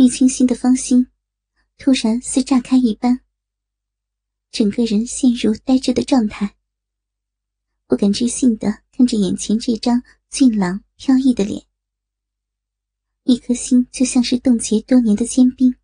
[0.00, 1.08] 玉清心的芳心
[1.76, 3.20] 突然似炸开一般，
[4.50, 6.56] 整个人陷入呆滞的状态，
[7.86, 11.66] 不敢置信的看着眼前这张俊朗飘逸的脸，
[13.24, 15.76] 一颗心就像是冻结多年的坚冰，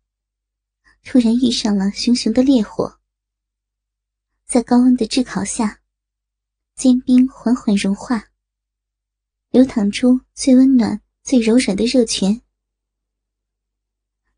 [1.03, 2.99] 突然遇上了熊熊的烈火，
[4.47, 5.81] 在高温的炙烤下，
[6.73, 8.31] 坚冰缓缓融化，
[9.51, 12.41] 流淌出最温暖、最柔软的热泉。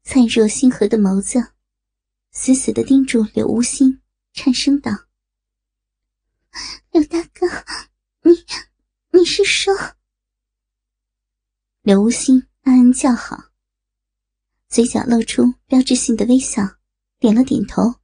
[0.04, 1.54] 灿若星河的眸子，
[2.32, 4.02] 死死的盯住柳无心，
[4.34, 4.92] 颤声道
[6.92, 7.48] ：“柳大哥，
[8.22, 8.46] 你
[9.12, 9.74] 你是说？”
[11.82, 13.52] 柳无心暗暗叫好，
[14.68, 16.78] 嘴角露出标志性的微笑，
[17.20, 17.96] 点了点头：“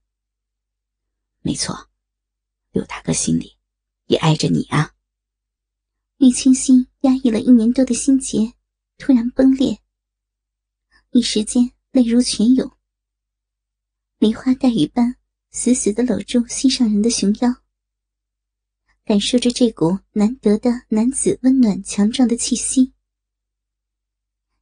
[1.42, 1.90] 没错，
[2.72, 3.58] 柳大哥心里
[4.06, 4.94] 也爱着你啊。”
[6.18, 8.54] 玉清心压抑了一年多的心结，
[8.98, 9.82] 突然崩裂，
[11.12, 11.75] 一时间。
[11.96, 12.70] 泪如泉涌，
[14.18, 15.16] 梨花带雨般
[15.52, 17.64] 死死的搂住心上人的熊腰，
[19.06, 22.92] 感受着这股难得的男子温暖强壮的气息，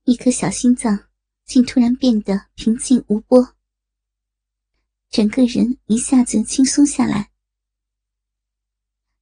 [0.03, 1.09] 一颗小心脏
[1.43, 3.55] 竟突然变得平静无波，
[5.09, 7.31] 整个人一下子轻松下来，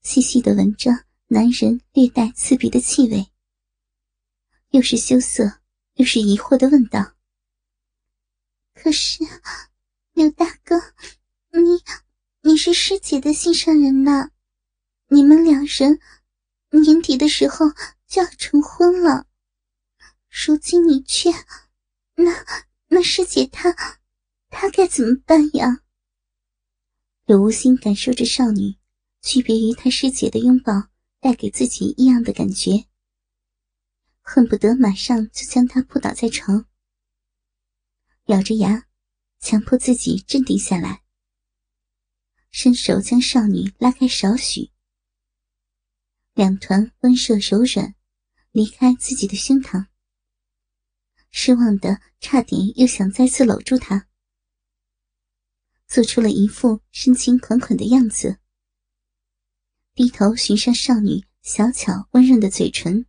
[0.01, 0.91] 细细的闻着
[1.27, 3.31] 男人略带刺鼻的气味，
[4.71, 5.61] 又是羞涩
[5.93, 7.15] 又是疑惑的问道。
[8.83, 9.23] 可是，
[10.13, 10.75] 刘大哥，
[11.51, 11.83] 你
[12.41, 14.31] 你是师姐的心上人呐，
[15.09, 15.99] 你们两人
[16.71, 17.67] 年底的时候
[18.07, 19.27] 就要成婚了，
[20.27, 21.29] 如今你却……
[22.15, 22.43] 那
[22.87, 23.71] 那师姐她
[24.49, 25.83] 她该怎么办呀？
[27.25, 28.77] 柳无心感受着少女
[29.21, 32.87] 区别于他师姐的拥抱带给自己异样的感觉，
[34.21, 36.65] 恨不得马上就将她扑倒在床。
[38.31, 38.87] 咬着牙，
[39.41, 41.03] 强迫自己镇定下来，
[42.49, 44.71] 伸手将少女拉开少许，
[46.33, 47.93] 两团温热柔软
[48.51, 49.87] 离开自己的胸膛。
[51.29, 54.07] 失望的差点又想再次搂住她，
[55.85, 58.39] 做出了一副深情款款的样子，
[59.93, 63.05] 低头寻上少女小巧温润的嘴唇，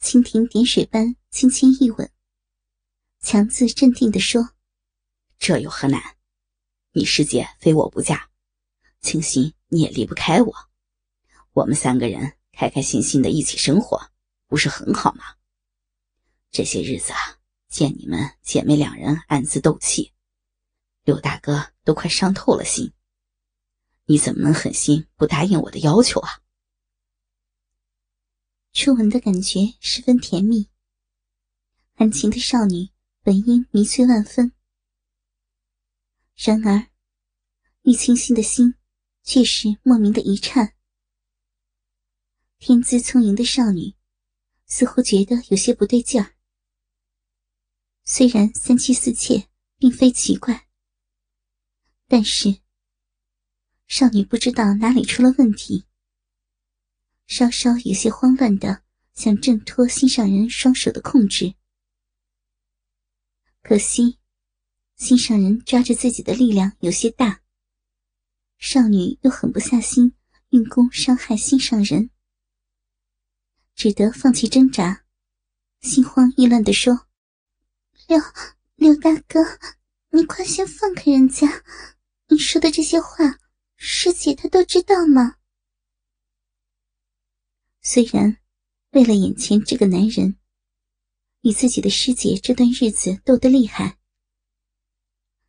[0.00, 2.10] 蜻蜓点水般轻轻一吻。
[3.20, 4.54] 强自镇定地说
[5.38, 6.16] ：“这有何难？
[6.92, 8.30] 你师姐非我不嫁，
[9.00, 10.54] 清心你也离不开我。
[11.52, 14.10] 我们三个人开开心心的一起生活，
[14.46, 15.36] 不是很好吗？
[16.50, 17.38] 这些日子啊，
[17.68, 20.12] 见你们姐妹两人暗自斗气，
[21.04, 22.92] 刘大哥都快伤透了心。
[24.06, 26.40] 你怎么能狠心不答应我的要求啊？”
[28.72, 30.70] 初吻的感觉十分甜蜜，
[31.94, 32.88] 含情的少女。
[33.22, 34.52] 本应迷醉万分，
[36.36, 36.86] 然而
[37.82, 38.74] 玉清心的心
[39.22, 40.74] 却是莫名的一颤。
[42.58, 43.94] 天资聪颖的少女
[44.64, 46.34] 似乎觉得有些不对劲儿。
[48.04, 50.66] 虽然三妻四妾并非奇怪，
[52.08, 52.60] 但是
[53.86, 55.84] 少女不知道哪里出了问题，
[57.26, 58.82] 稍稍有些慌乱的
[59.12, 61.54] 想挣脱心上人双手的控制。
[63.62, 64.18] 可惜，
[64.96, 67.42] 心上人抓着自己的力量有些大。
[68.58, 70.14] 少女又狠不下心
[70.48, 72.10] 运功伤害心上人，
[73.74, 75.04] 只得放弃挣扎，
[75.80, 77.06] 心慌意乱地说
[78.08, 78.18] ：“刘
[78.76, 79.40] 刘大哥，
[80.10, 81.62] 你快先放开人家！
[82.28, 83.38] 你说的这些话，
[83.76, 85.36] 师姐她都知道吗？”
[87.82, 88.38] 虽然
[88.90, 90.39] 为了眼前这个男人。
[91.42, 93.98] 与自己的师姐这段日子斗得厉害，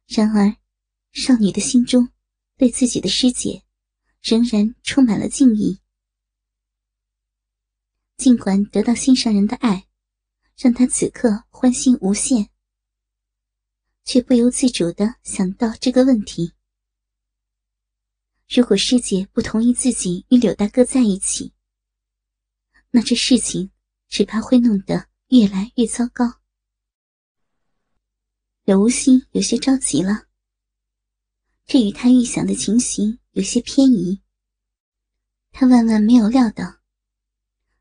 [0.07, 0.55] 然而
[1.11, 2.09] 少女的心中
[2.55, 3.63] 对自己的师姐
[4.21, 5.81] 仍然充满了敬意。
[8.15, 9.87] 尽管得到心上人的爱，
[10.55, 12.49] 让她此刻欢欣无限，
[14.05, 16.53] 却不由自主的想到这个问题：
[18.47, 21.51] 如果师姐不同意自己与柳大哥在一起，
[22.91, 23.71] 那这事情
[24.07, 25.10] 只怕会弄得……
[25.31, 26.41] 越来越糟糕，
[28.65, 30.27] 柳无心有些着急了。
[31.65, 34.21] 这与他预想的情形有些偏移。
[35.53, 36.81] 他万万没有料到，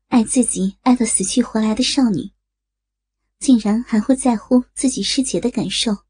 [0.07, 2.31] 爱自己爱到死去活来的少女，
[3.37, 6.05] 竟然还会在乎自己师姐的感受，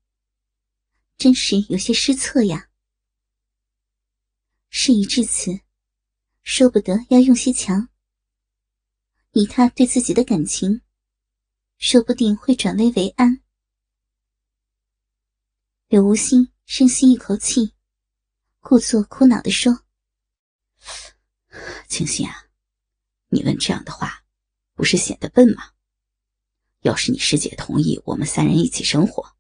[1.17, 2.69] 真是有些失策呀。
[4.69, 5.59] 事已至此，
[6.43, 7.89] 说不得要用些强。
[9.31, 10.83] 以他对自己的感情。
[11.81, 13.42] 说不定会转危为安，
[15.88, 17.74] 柳无心深吸一口气，
[18.60, 19.83] 故作苦恼地说
[21.89, 22.45] ：“清心啊，
[23.30, 24.24] 你问这样的话，
[24.75, 25.72] 不是显得笨吗？
[26.81, 29.36] 要是你师姐同意我们三人一起生活，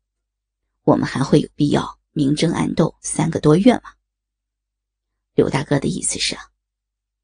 [0.81, 3.93] 我们还会有必要明争暗斗三个多月吗？
[5.35, 6.35] 刘大哥的意思是，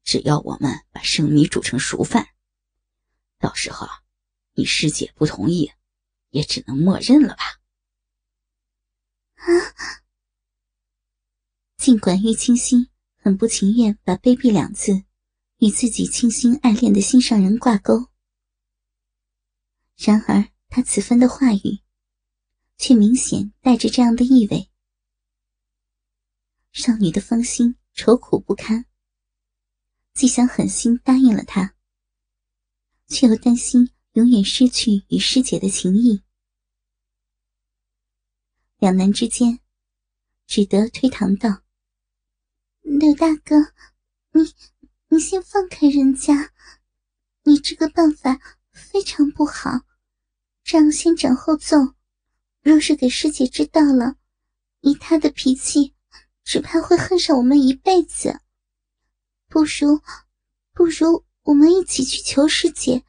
[0.04, 2.28] 只要我们把生米煮成熟饭，
[3.40, 3.84] 到时候
[4.58, 5.70] 你师姐不同意，
[6.30, 7.60] 也只能默认了吧。”
[9.38, 10.02] 啊！
[11.76, 15.04] 尽管玉清心很不情愿把“卑鄙”两字
[15.58, 18.08] 与自己倾心爱恋的心上人挂钩，
[19.96, 21.78] 然而他此番的话语
[22.76, 24.68] 却明显带着这样的意味。
[26.72, 28.86] 少女的芳心愁苦不堪，
[30.14, 31.76] 既想狠心答应了他，
[33.06, 36.24] 却又担心永远失去与师姐的情谊。
[38.78, 39.60] 两难之间，
[40.44, 41.62] 只得推搪道
[42.82, 43.54] ：“刘大哥，
[44.32, 44.52] 你
[45.06, 46.52] 你先放开人家，
[47.44, 48.40] 你这个办法
[48.72, 49.82] 非常不好，
[50.64, 51.76] 这样先斩后奏，
[52.60, 54.16] 若是给师姐知道了，
[54.80, 55.94] 以她的脾气，
[56.42, 58.40] 只怕会恨上我们一辈子。
[59.46, 60.02] 不如，
[60.72, 63.04] 不如我们一起去求师姐，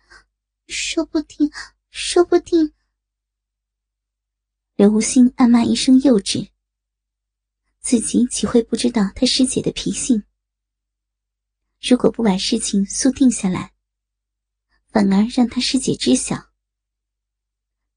[0.69, 1.51] 说不定，
[1.89, 2.74] 说不定。”
[4.77, 6.51] 刘无心暗骂一声幼稚，
[7.81, 10.24] 自己岂会不知道他师姐的脾性？
[11.81, 13.74] 如果不把事情速定下来，
[14.89, 16.51] 反而让他师姐知晓，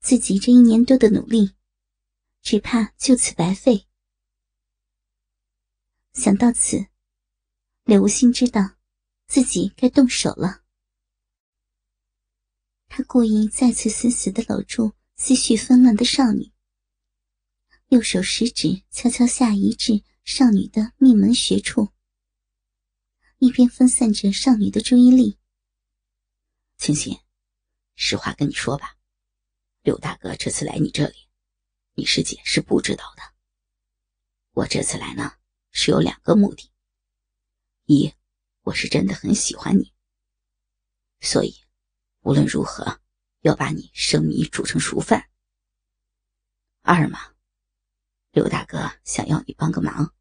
[0.00, 1.54] 自己这一年多的努力，
[2.40, 3.86] 只怕就此白费。
[6.14, 6.86] 想到此，
[7.84, 8.76] 刘无心知道
[9.26, 10.61] 自己该动手了。
[12.94, 16.52] 他故意再次死死的搂住思绪纷乱的少女。
[17.88, 21.88] 右手食指悄悄下移至少女的命门穴处，
[23.38, 25.38] 一边分散着少女的注意力。
[26.76, 27.18] 清心，
[27.94, 28.98] 实话跟你说吧，
[29.80, 31.14] 刘大哥这次来你这里，
[31.94, 33.22] 你师姐是不知道的。
[34.50, 35.32] 我这次来呢，
[35.70, 36.70] 是有两个目的：
[37.86, 38.12] 一，
[38.64, 39.94] 我是真的很喜欢你，
[41.20, 41.61] 所以
[42.22, 43.00] 无论如何
[43.40, 45.20] 要把你生米煮成熟饭；
[46.82, 47.18] 二嘛。
[48.30, 50.14] 刘大哥想要你帮个忙，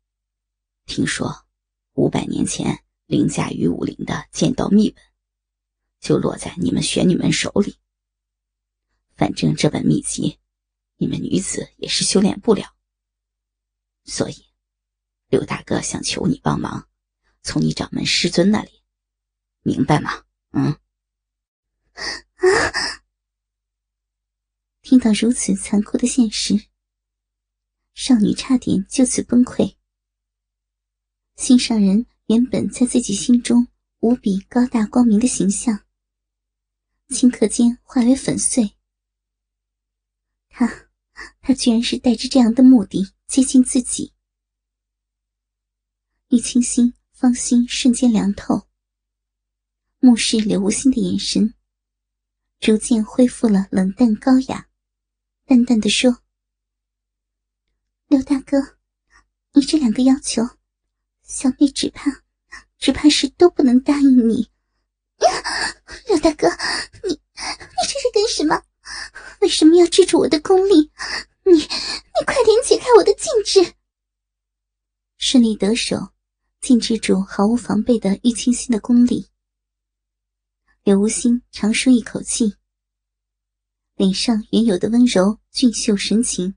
[0.85, 1.45] 听说
[1.93, 5.01] 五百年前凌驾于武林的剑道秘本，
[5.99, 7.77] 就落在你们玄女们手里。
[9.15, 10.39] 反正这本秘籍，
[10.97, 12.75] 你们女子也是修炼不了，
[14.05, 14.47] 所以
[15.27, 16.89] 刘大哥想求你帮忙，
[17.43, 18.83] 从你掌门师尊那里，
[19.61, 20.25] 明白吗？
[20.53, 20.80] 嗯。
[21.93, 22.03] 啊！
[24.81, 26.67] 听到如此残酷的现实。
[27.93, 29.75] 少女差点就此崩溃。
[31.35, 33.67] 心上人原本在自己心中
[33.99, 35.85] 无比高大光明的形象，
[37.09, 38.77] 顷刻间化为粉碎。
[40.49, 40.89] 他，
[41.41, 44.13] 他居然是带着这样的目的接近自己。
[46.29, 48.67] 玉清心芳心瞬间凉透，
[49.99, 51.53] 目视柳无心的眼神
[52.61, 54.67] 逐渐恢复了冷淡高雅，
[55.47, 56.19] 淡淡的说。
[58.07, 58.77] 刘大哥，
[59.53, 60.47] 你这两个要求，
[61.23, 62.21] 小妹只怕，
[62.77, 64.51] 只怕是都不能答应你。
[66.07, 66.47] 刘大哥，
[67.03, 67.19] 你你
[67.89, 68.61] 这是干什么？
[69.41, 70.91] 为什么要制住我的功力？
[71.45, 73.73] 你你快点解开我的禁制！
[75.17, 76.13] 顺利得手，
[76.59, 79.30] 禁制住毫无防备的玉清心的功力。
[80.83, 82.55] 柳无心长舒一口气，
[83.93, 86.55] 脸上原有的温柔俊秀神情。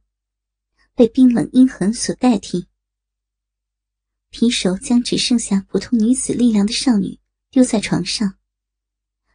[0.95, 2.69] 被冰冷阴狠所代替，
[4.31, 8.39] 提手将只剩下普通女子力量的少女丢在床上，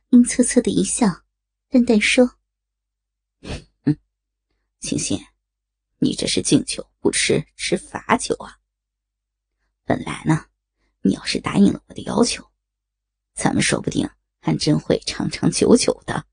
[0.10, 1.26] 阴恻恻的一笑，
[1.68, 2.40] 淡淡说
[3.84, 4.00] ：“嗯，
[4.80, 5.20] 清心，
[6.00, 8.58] 你这是敬酒不吃吃罚酒啊。
[9.84, 10.46] 本来呢，
[11.02, 12.50] 你要是答应了我的要求，
[13.36, 16.26] 咱们说不定还真会长长久久的。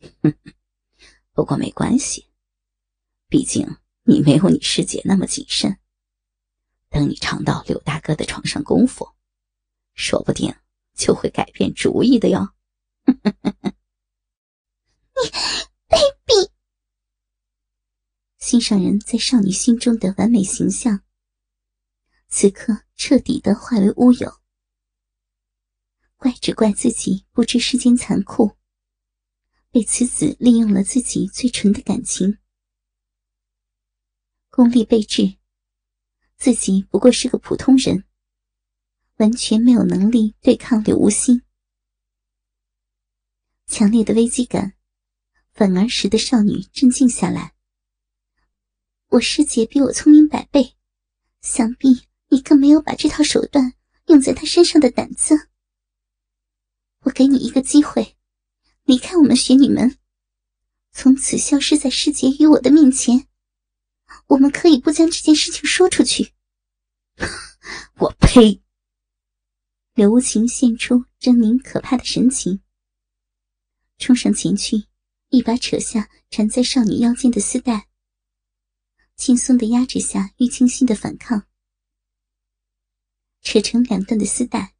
[1.32, 2.28] 不过没关系，
[3.28, 5.78] 毕竟……”你没有你师姐那么谨慎。
[6.88, 9.08] 等你尝到柳大哥的床上功夫，
[9.94, 10.52] 说不定
[10.92, 12.52] 就会改变主意的哟。
[13.06, 13.14] 你
[15.86, 16.50] 卑鄙！
[18.38, 21.04] 心上人在少女心中的完美形象，
[22.26, 24.41] 此刻彻底的化为乌有。
[26.22, 28.52] 怪只怪自己不知世间残酷，
[29.72, 32.38] 被此子利用了自己最纯的感情。
[34.48, 35.38] 功力备至，
[36.36, 38.04] 自己不过是个普通人，
[39.16, 41.42] 完全没有能力对抗柳无心。
[43.66, 44.74] 强烈的危机感，
[45.52, 47.56] 反而使得少女镇静下来。
[49.08, 50.76] 我师姐比我聪明百倍，
[51.40, 53.74] 想必你更没有把这套手段
[54.06, 55.48] 用在她身上的胆子。
[57.02, 58.16] 我给你一个机会，
[58.84, 59.98] 离开我们雪女门，
[60.92, 63.28] 从此消失在师姐与我的面前。
[64.28, 66.32] 我们可以不将这件事情说出去。
[67.98, 68.62] 我呸！
[69.94, 72.60] 柳无情现出狰狞可怕的神情，
[73.98, 74.84] 冲上前去，
[75.28, 77.88] 一把扯下缠在少女腰间的丝带，
[79.16, 81.46] 轻松的压制下玉清心的反抗。
[83.42, 84.74] 扯成两段的丝带，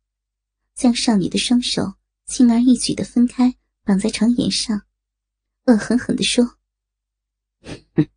[0.75, 4.87] 将少女的双手轻而易举的分开，绑在床沿上，
[5.65, 6.45] 恶狠狠地说
[7.95, 8.09] ：“哼，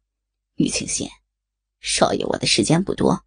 [0.55, 1.09] 玉清心。”
[1.79, 3.25] 少爷，我的时间不多，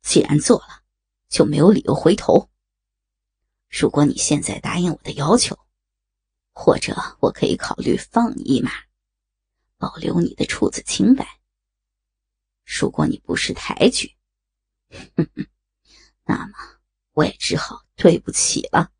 [0.00, 0.84] 既然做了，
[1.28, 2.48] 就没有理由回头。
[3.68, 5.58] 如果你现在答应我的要求，
[6.54, 8.70] 或者我可以考虑放你一马，
[9.76, 11.40] 保留你的处子清白。
[12.64, 14.16] 如果你不识抬举，
[15.16, 15.46] 哼哼
[16.24, 16.54] 那么
[17.12, 18.90] 我也只好对不起了。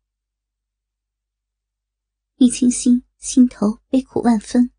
[2.41, 4.71] 玉清心心头悲苦万分，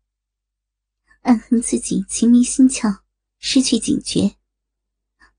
[1.21, 3.03] 暗恨自己情迷心窍。
[3.37, 4.35] 失去警觉，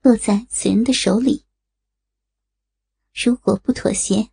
[0.02, 1.46] 落在此人的手里。
[3.12, 4.30] 如果不妥协，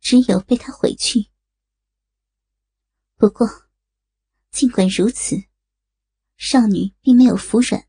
[0.00, 1.28] 只有被他毁去。
[3.16, 3.46] 不过，
[4.50, 5.36] 尽管如此，
[6.38, 7.86] 少女并没有服软。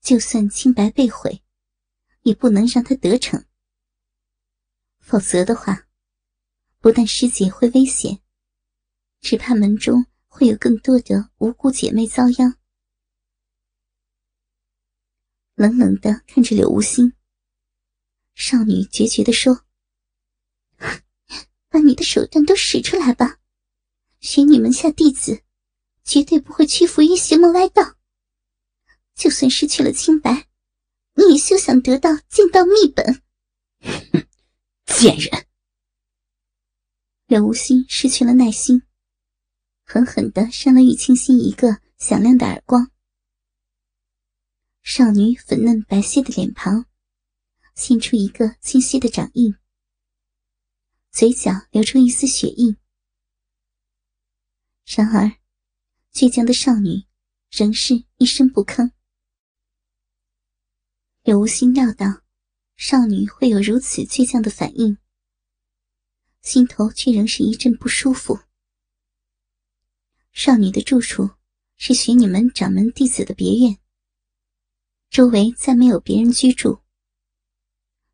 [0.00, 1.42] 就算清白被毁，
[2.22, 3.46] 也不能让他得逞。
[4.98, 5.87] 否则的话，
[6.80, 8.20] 不但师姐会危险，
[9.20, 12.56] 只怕门中会有更多的无辜姐妹遭殃。
[15.56, 17.14] 冷冷的看着柳无心，
[18.34, 19.64] 少女决绝的说
[21.68, 23.40] ：“把你的手段都使出来吧，
[24.20, 25.42] 学你门下弟子，
[26.04, 27.96] 绝对不会屈服于邪魔歪道。
[29.16, 30.48] 就算失去了清白，
[31.14, 33.20] 你也休想得到剑道秘本。
[34.86, 35.47] ”贱人！
[37.28, 38.84] 柳无心失去了耐心，
[39.84, 42.90] 狠狠的扇了玉清心一个响亮的耳光。
[44.82, 46.86] 少女粉嫩白皙的脸庞，
[47.74, 49.54] 现出一个清晰的掌印，
[51.10, 52.78] 嘴角流出一丝血印。
[54.86, 55.30] 然而，
[56.14, 57.04] 倔强的少女
[57.50, 58.92] 仍是一声不吭。
[61.24, 62.22] 柳无心料到
[62.78, 64.96] 少女会有如此倔强的反应，
[66.42, 68.38] 心头却仍是一阵不舒服。
[70.32, 71.30] 少女的住处
[71.76, 73.78] 是玄女门掌门弟子的别院。
[75.10, 76.80] 周围再没有别人居住，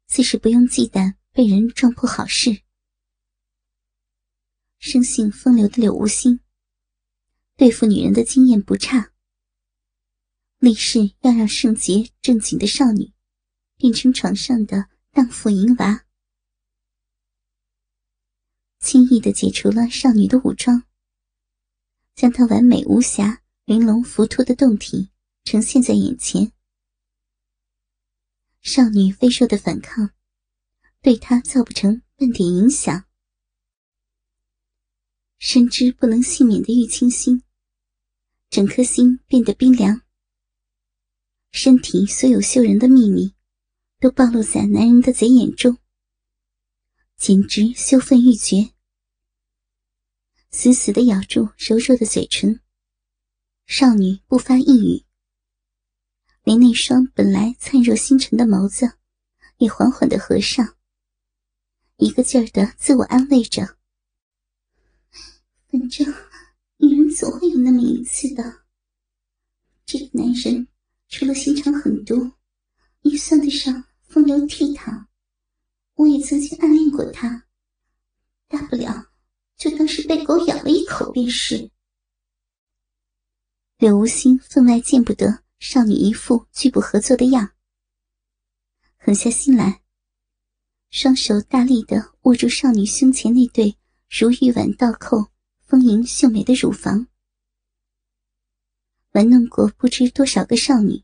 [0.06, 2.62] 自是不用忌惮被人撞破好事。
[4.78, 6.40] 生性风流的柳无心，
[7.56, 9.12] 对付女人的经验不差，
[10.58, 13.12] 立誓要让圣洁正经的少女
[13.76, 16.03] 变成床上的荡妇淫娃，
[18.84, 20.84] 轻易的解除了少女的武装，
[22.14, 25.08] 将她完美无瑕、玲珑浮凸的胴体
[25.42, 26.52] 呈现在眼前。
[28.60, 30.10] 少女微弱的反抗，
[31.00, 33.06] 对他造不成半点影响。
[35.38, 37.42] 深知不能幸免的玉清心，
[38.50, 40.02] 整颗心变得冰凉。
[41.52, 43.34] 身体所有秀人的秘密，
[43.98, 45.78] 都暴露在男人的贼眼中，
[47.16, 48.73] 简直羞愤欲绝。
[50.56, 52.60] 死死的咬住柔弱的嘴唇，
[53.66, 55.04] 少女不发一语。
[56.44, 58.98] 连那双本来灿若星辰的眸子，
[59.56, 60.76] 也缓缓的合上，
[61.96, 63.76] 一个劲儿的自我安慰着
[65.66, 66.06] ：“反正
[66.76, 68.62] 女人总会有那么一次的。
[69.84, 70.68] 这个男人
[71.08, 72.30] 除了心肠狠毒，
[73.02, 75.06] 也算得上风流倜傥。
[75.94, 77.44] 我也曾经暗恋过他，
[78.46, 79.10] 大不了
[79.56, 81.70] 就当是被狗咬了一口便是。”
[83.78, 85.44] 柳无心分外见不得。
[85.60, 87.54] 少女一副拒不合作的样，
[88.98, 89.80] 狠下心来，
[90.90, 93.78] 双手大力的握住少女胸前那对
[94.10, 95.30] 如玉碗倒扣、
[95.60, 97.06] 丰盈秀美的乳房，
[99.12, 101.02] 玩弄过不知多少个少女，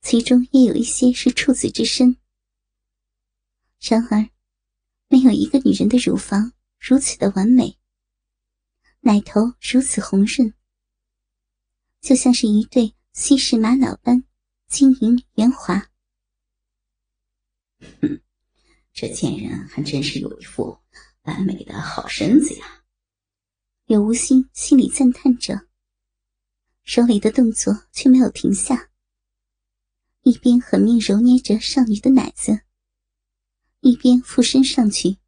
[0.00, 2.16] 其中也有一些是处子之身。
[3.80, 4.30] 然而，
[5.08, 7.78] 没有一个女人的乳房如此的完美，
[9.00, 10.52] 奶头如此红润，
[12.00, 12.94] 就像是一对。
[13.12, 14.22] 稀释玛瑙般
[14.68, 15.90] 晶莹圆滑。
[18.00, 18.22] 哼，
[18.92, 20.78] 这贱人还真是有一副
[21.22, 22.84] 完美的好身子呀！
[23.84, 25.66] 柳无心心里赞叹着，
[26.84, 28.90] 手里的动作却没有停下，
[30.22, 32.60] 一边狠命揉捏着少女的奶子，
[33.80, 35.18] 一边附身上去，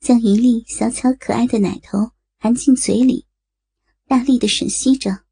[0.00, 3.26] 将一粒小巧可爱的奶头含进嘴里，
[4.06, 5.24] 大力的吮吸着，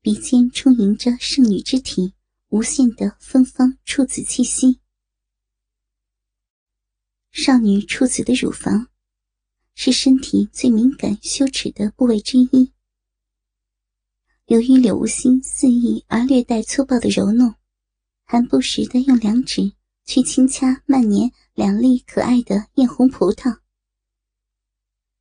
[0.00, 2.14] 鼻尖充盈着圣女之体
[2.48, 4.80] 无限的芬芳处子气息。
[7.30, 8.88] 少女处子的乳房。
[9.76, 12.72] 是身体最敏感、羞耻的部位之一。
[14.46, 17.56] 由于柳无心肆意而略带粗暴的揉弄，
[18.22, 19.72] 还不时的用两指
[20.04, 23.60] 去轻掐、慢捻两粒可爱的艳红葡萄，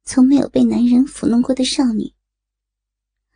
[0.04, 2.14] 从没有被男人抚弄过的少女，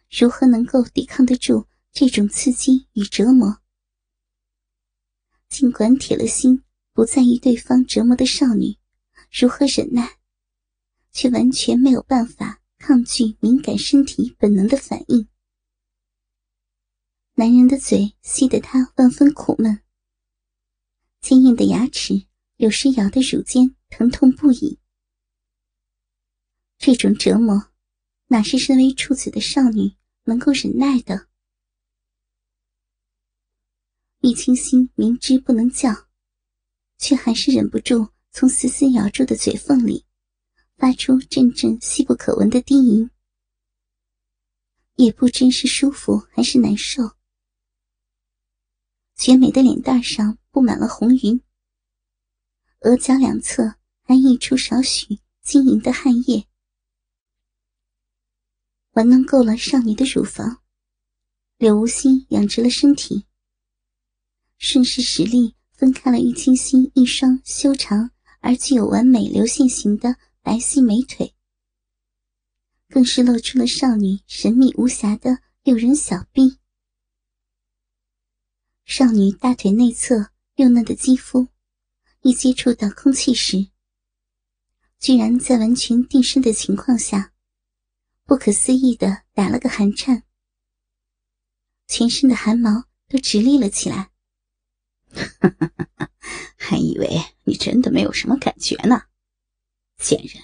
[0.10, 3.62] 如何能够抵抗得住这种刺激与折磨？
[5.48, 8.78] 尽管铁了心不在意对方折磨的少女，
[9.32, 10.18] 如何忍耐？
[11.12, 15.28] 却完全没有办法抗拒敏感身体本能的反应。
[17.36, 19.82] 男人的嘴吸得他万分苦闷，
[21.20, 22.26] 坚硬的牙齿
[22.58, 24.80] 有时咬得乳尖疼痛不已。
[26.78, 27.72] 这种折磨，
[28.28, 31.28] 哪是身为处子的少女能够忍耐的？
[34.22, 36.08] 玉清心明知不能叫，
[36.98, 40.06] 却还是忍不住从死死咬住的嘴缝里。
[40.78, 43.10] 发出阵阵细不可闻的低吟，
[44.96, 47.17] 也不知是舒服还是难受。
[49.18, 51.42] 绝美的脸蛋上布满了红云，
[52.82, 56.48] 额角两侧还溢出少许晶莹的汗液。
[58.92, 60.62] 玩弄够了少女的乳房，
[61.58, 63.26] 柳无心仰直了身体，
[64.58, 70.16] 顺势使力分开了玉清心一双修长而具有完美流线型的。
[70.44, 71.34] 白皙美腿，
[72.88, 76.58] 更是露出了少女神秘无瑕的诱人小臂。
[78.88, 81.50] 少女大腿内侧幼嫩的肌肤，
[82.22, 83.68] 一接触到空气时，
[84.98, 87.34] 居然在完全定身的情况下，
[88.24, 90.24] 不可思议的打了个寒颤，
[91.86, 94.12] 全身的汗毛都直立了起来。
[96.56, 97.10] 还以为
[97.44, 99.04] 你真的没有什么感觉呢。
[99.98, 100.42] 贱人，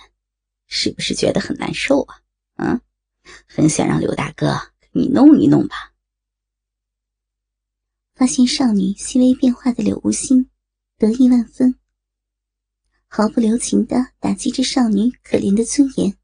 [0.67, 2.21] 是不是觉得很难受啊？
[2.57, 2.81] 嗯，
[3.47, 5.92] 很想让刘大哥给你弄一弄吧。
[8.15, 10.49] 发现少女细微变化的柳无心
[10.97, 11.75] 得意万分，
[13.07, 16.15] 毫不留情的打击着少女可怜的尊严。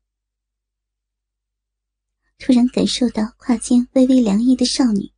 [2.37, 5.11] 突然感受到胯间微微凉意的少女，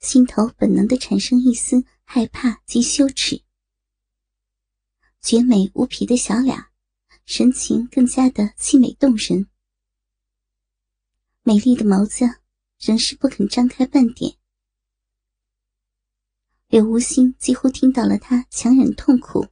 [0.00, 3.42] 心头本能的产生一丝害怕及羞耻。
[5.20, 6.56] 绝美无匹的小脸，
[7.24, 9.48] 神情更加的凄美动人。
[11.42, 12.26] 美丽的眸子
[12.78, 14.36] 仍是不肯张开半点。
[16.72, 19.46] 柳无心几乎听到了他强忍痛苦，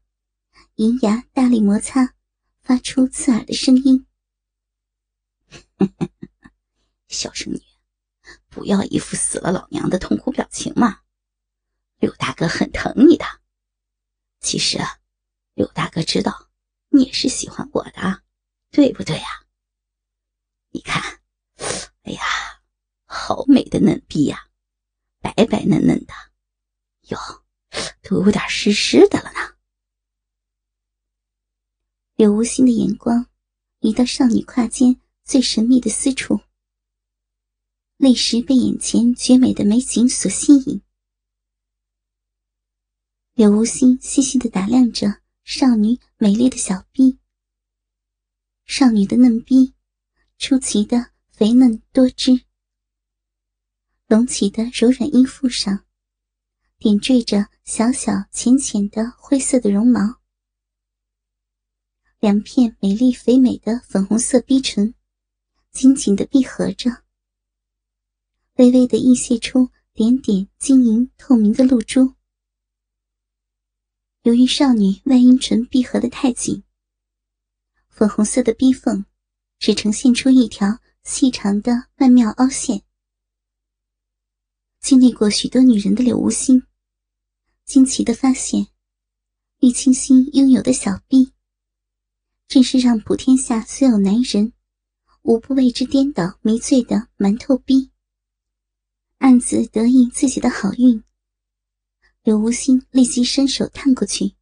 [0.77, 2.15] 银牙大力摩擦，
[2.63, 4.07] 发出刺耳的声音
[7.09, 7.61] ：“小圣女，
[8.49, 11.01] 不要一副死了老娘的痛苦表情嘛！
[11.99, 13.27] 柳大哥很疼你的。
[14.41, 14.97] 其实啊。”
[15.53, 16.49] 柳大哥知道
[16.89, 18.23] 你也是喜欢我的，
[18.71, 19.45] 对不对呀？
[20.71, 21.21] 你看，
[22.05, 22.23] 哎呀，
[23.05, 24.49] 好美的嫩逼呀，
[25.21, 26.15] 白白嫩嫩的，
[27.11, 27.19] 哟，
[28.03, 29.57] 都有点湿湿的了呢。
[32.17, 33.27] 柳无心的眼光
[33.79, 36.41] 移到少女胯间最神秘的私处，
[37.97, 40.83] 立时被眼前绝美的美景所吸引。
[43.35, 45.21] 柳无心细细的打量着。
[45.43, 47.19] 少女美丽的小臂，
[48.67, 49.75] 少女的嫩逼，
[50.39, 52.45] 出奇的肥嫩多汁。
[54.07, 55.85] 隆起的柔软阴腹上，
[56.81, 60.19] 点缀着小小浅浅的灰色的绒毛。
[62.21, 64.95] 两片美丽肥美的粉红色逼唇，
[65.71, 67.03] 紧紧的闭合着，
[68.55, 72.15] 微微的溢泄出点点晶莹透明的露珠。
[74.23, 76.65] 由于少女外阴唇闭合的太紧，
[77.89, 79.05] 粉红色的逼缝
[79.59, 82.83] 只呈现出一条细长的曼妙凹陷。
[84.81, 86.63] 经历过许多女人的柳无心，
[87.71, 88.67] 惊奇的发现，
[89.61, 91.31] 玉清心拥有的小臂，
[92.49, 94.53] 正是让普天下所有男人
[95.23, 97.93] 无不为之颠倒迷醉的馒头逼。
[99.19, 101.05] 暗自得意自己的好运。
[102.25, 104.35] 刘无心立即伸手探过去，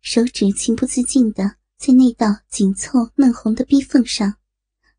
[0.00, 4.38] 手指情不自禁的在那道紧凑嫩红的逼缝上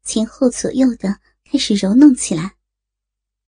[0.03, 2.56] 前后左右的开始揉弄起来。